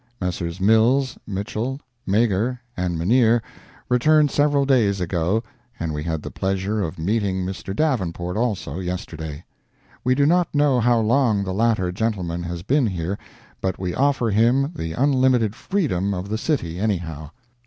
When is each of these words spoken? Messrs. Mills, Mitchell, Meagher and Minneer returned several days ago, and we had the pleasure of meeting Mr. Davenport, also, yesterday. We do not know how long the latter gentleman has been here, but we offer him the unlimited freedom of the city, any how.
Messrs. 0.19 0.59
Mills, 0.59 1.15
Mitchell, 1.27 1.79
Meagher 2.07 2.59
and 2.75 2.97
Minneer 2.97 3.43
returned 3.87 4.31
several 4.31 4.65
days 4.65 4.99
ago, 4.99 5.43
and 5.79 5.93
we 5.93 6.01
had 6.01 6.23
the 6.23 6.31
pleasure 6.31 6.81
of 6.81 6.97
meeting 6.97 7.45
Mr. 7.45 7.75
Davenport, 7.75 8.35
also, 8.35 8.79
yesterday. 8.79 9.43
We 10.03 10.15
do 10.15 10.25
not 10.25 10.55
know 10.55 10.79
how 10.79 10.99
long 11.01 11.43
the 11.43 11.53
latter 11.53 11.91
gentleman 11.91 12.41
has 12.41 12.63
been 12.63 12.87
here, 12.87 13.19
but 13.61 13.77
we 13.77 13.93
offer 13.93 14.31
him 14.31 14.71
the 14.75 14.93
unlimited 14.93 15.53
freedom 15.53 16.15
of 16.15 16.29
the 16.29 16.37
city, 16.39 16.79
any 16.79 16.97
how. 16.97 17.29